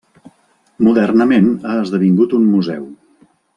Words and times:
Modernament 0.87 1.51
ha 1.73 1.77
esdevingut 1.83 2.35
un 2.41 2.51
museu. 2.57 2.89